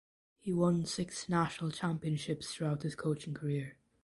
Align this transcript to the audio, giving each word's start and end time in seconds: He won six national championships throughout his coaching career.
He 0.39 0.51
won 0.51 0.87
six 0.87 1.29
national 1.29 1.69
championships 1.69 2.51
throughout 2.55 2.81
his 2.81 2.95
coaching 2.95 3.35
career. 3.35 3.77